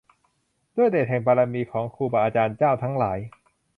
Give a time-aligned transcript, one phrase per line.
[0.77, 3.19] ด้วยเดชแห่งบารมีของครูบาอาจารย์เจ้าทั้งหลาย